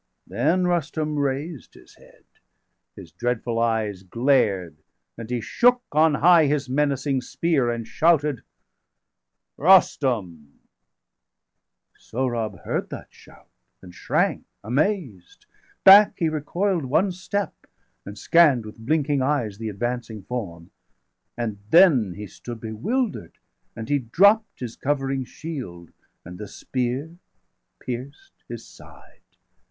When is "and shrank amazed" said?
13.83-15.45